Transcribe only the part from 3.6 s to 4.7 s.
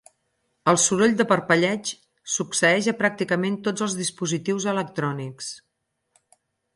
tots els dispositius